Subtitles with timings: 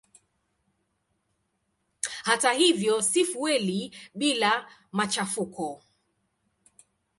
[2.23, 5.83] Hata hivyo si fueli bila machafuko.